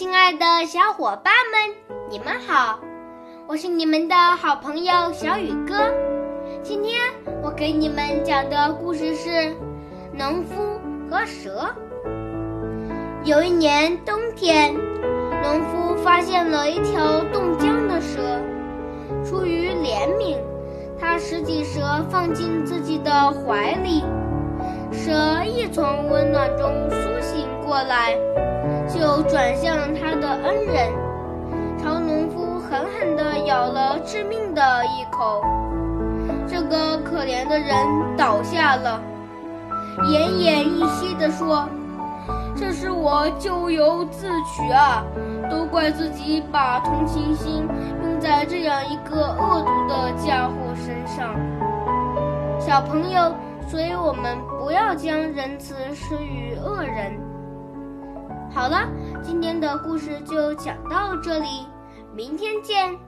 [0.00, 1.76] 亲爱的小伙伴们，
[2.08, 2.80] 你们好！
[3.46, 5.74] 我是你们的好朋友小雨哥。
[6.62, 6.98] 今天
[7.42, 9.28] 我给你们讲的故事是
[10.14, 10.80] 《农夫
[11.10, 11.68] 和蛇》。
[13.24, 14.74] 有一年冬天，
[15.42, 18.40] 农夫发现了一条冻僵的蛇，
[19.22, 20.38] 出于怜悯，
[20.98, 24.02] 他拾起蛇放进自己的怀里。
[24.90, 28.16] 蛇一从温暖中苏醒过来。
[28.86, 29.69] 就转向
[30.66, 30.90] 人，
[31.82, 35.42] 朝农夫狠狠地咬了致命的一口。
[36.46, 37.76] 这个可怜的人
[38.16, 39.00] 倒下了，
[39.98, 41.68] 奄奄一息地说
[42.56, 45.04] ：“这是我咎由自取啊！
[45.50, 47.66] 都怪自己把同情心
[48.02, 51.34] 用在这样一个恶毒的家伙身上。”
[52.58, 53.32] 小朋友，
[53.68, 57.18] 所以我们不要将仁慈施于恶人。
[58.52, 58.88] 好了，
[59.22, 61.46] 今天的故事就讲到这里，
[62.14, 62.98] 明天见。